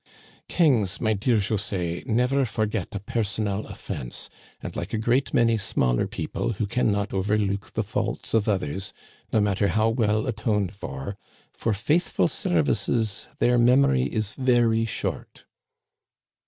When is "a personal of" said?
2.95-3.77